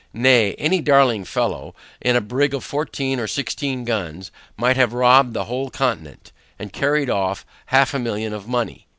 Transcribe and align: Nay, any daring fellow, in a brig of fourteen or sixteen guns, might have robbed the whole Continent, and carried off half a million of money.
Nay, 0.15 0.55
any 0.55 0.81
daring 0.81 1.25
fellow, 1.25 1.75
in 2.01 2.15
a 2.15 2.21
brig 2.21 2.55
of 2.55 2.63
fourteen 2.63 3.19
or 3.19 3.27
sixteen 3.27 3.85
guns, 3.85 4.31
might 4.57 4.75
have 4.75 4.93
robbed 4.93 5.35
the 5.35 5.45
whole 5.45 5.69
Continent, 5.69 6.31
and 6.57 6.73
carried 6.73 7.07
off 7.07 7.45
half 7.67 7.93
a 7.93 7.99
million 7.99 8.33
of 8.33 8.47
money. 8.47 8.87